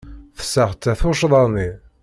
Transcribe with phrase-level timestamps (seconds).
[0.37, 1.69] Tesseɣta tuccḍa-nni.